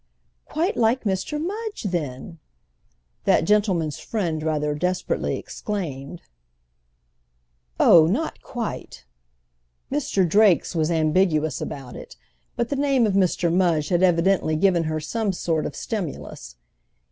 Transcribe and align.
"Quite 0.45 0.77
like 0.77 1.03
Mr. 1.03 1.39
Mudge, 1.39 1.83
then!" 1.83 2.39
that 3.25 3.41
gentleman's 3.45 3.99
friend 3.99 4.41
rather 4.41 4.73
desperately 4.73 5.37
exclaimed. 5.37 6.23
"Oh 7.79 8.07
not 8.07 8.41
quite!" 8.41 9.05
Mr. 9.91 10.27
Drake's 10.27 10.73
was 10.75 10.89
ambiguous 10.89 11.61
about 11.61 11.95
it, 11.95 12.15
but 12.55 12.69
the 12.69 12.75
name 12.75 13.05
of 13.05 13.13
Mr. 13.13 13.53
Mudge 13.53 13.89
had 13.89 14.01
evidently 14.01 14.55
given 14.55 14.85
her 14.85 14.99
some 14.99 15.31
sort 15.31 15.67
of 15.67 15.75
stimulus. 15.75 16.55